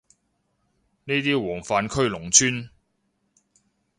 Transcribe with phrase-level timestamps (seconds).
[1.03, 2.71] 呢啲黃泛區農村